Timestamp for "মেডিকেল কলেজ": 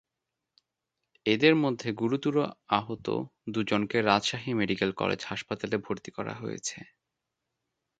4.53-5.21